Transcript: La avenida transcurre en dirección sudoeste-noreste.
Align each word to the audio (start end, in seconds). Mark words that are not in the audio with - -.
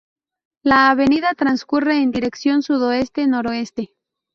La 0.63 0.89
avenida 0.89 1.35
transcurre 1.35 2.01
en 2.01 2.09
dirección 2.09 2.63
sudoeste-noreste. 2.63 3.93